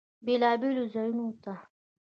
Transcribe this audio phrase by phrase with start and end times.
[0.25, 1.53] بیلابیلو ځایونو ته